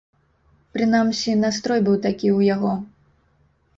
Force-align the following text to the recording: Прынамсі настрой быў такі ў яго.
Прынамсі 0.77 1.35
настрой 1.43 1.81
быў 1.89 1.95
такі 2.09 2.21
ў 2.21 2.39
яго. 2.55 2.73